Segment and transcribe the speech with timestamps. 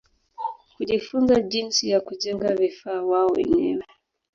[0.75, 3.83] Kujifunza jinsi ya kujenga vifaa wao wenyewe